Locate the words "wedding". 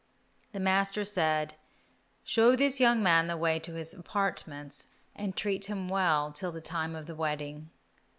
7.13-7.69